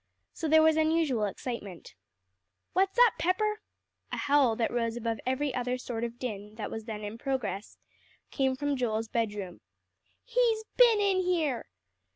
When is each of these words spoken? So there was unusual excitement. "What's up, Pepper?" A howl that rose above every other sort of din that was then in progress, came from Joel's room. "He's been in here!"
So 0.33 0.47
there 0.47 0.63
was 0.63 0.77
unusual 0.77 1.25
excitement. 1.25 1.93
"What's 2.73 2.97
up, 3.05 3.19
Pepper?" 3.19 3.61
A 4.11 4.17
howl 4.17 4.55
that 4.55 4.71
rose 4.71 4.97
above 4.97 5.19
every 5.27 5.53
other 5.53 5.77
sort 5.77 6.03
of 6.03 6.17
din 6.17 6.55
that 6.55 6.71
was 6.71 6.85
then 6.85 7.03
in 7.03 7.19
progress, 7.19 7.77
came 8.31 8.55
from 8.55 8.75
Joel's 8.75 9.11
room. 9.13 9.61
"He's 10.25 10.63
been 10.75 10.99
in 10.99 11.17
here!" 11.17 11.67